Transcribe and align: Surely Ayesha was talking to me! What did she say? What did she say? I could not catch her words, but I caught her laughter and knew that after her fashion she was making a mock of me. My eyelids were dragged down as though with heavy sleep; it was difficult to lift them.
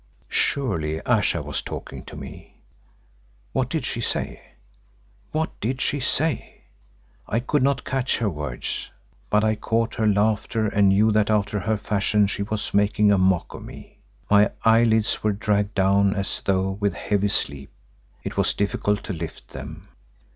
Surely 0.29 0.99
Ayesha 1.05 1.43
was 1.43 1.61
talking 1.61 2.03
to 2.05 2.15
me! 2.15 2.57
What 3.53 3.69
did 3.69 3.85
she 3.85 4.01
say? 4.01 4.41
What 5.31 5.51
did 5.59 5.79
she 5.79 5.99
say? 5.99 6.61
I 7.27 7.39
could 7.39 7.61
not 7.61 7.85
catch 7.85 8.17
her 8.17 8.27
words, 8.27 8.89
but 9.29 9.43
I 9.43 9.53
caught 9.55 9.93
her 9.93 10.07
laughter 10.07 10.65
and 10.65 10.89
knew 10.89 11.11
that 11.11 11.29
after 11.29 11.59
her 11.59 11.77
fashion 11.77 12.25
she 12.25 12.41
was 12.41 12.73
making 12.73 13.11
a 13.11 13.19
mock 13.19 13.53
of 13.53 13.63
me. 13.63 13.99
My 14.27 14.49
eyelids 14.65 15.21
were 15.21 15.33
dragged 15.33 15.75
down 15.75 16.15
as 16.15 16.41
though 16.45 16.71
with 16.71 16.95
heavy 16.95 17.29
sleep; 17.29 17.69
it 18.23 18.37
was 18.37 18.55
difficult 18.55 19.03
to 19.03 19.13
lift 19.13 19.49
them. 19.49 19.87